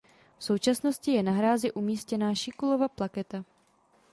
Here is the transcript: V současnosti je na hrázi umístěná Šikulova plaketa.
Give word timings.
V 0.37 0.43
současnosti 0.43 1.11
je 1.11 1.23
na 1.23 1.31
hrázi 1.31 1.71
umístěná 1.71 2.35
Šikulova 2.35 2.87
plaketa. 2.87 3.43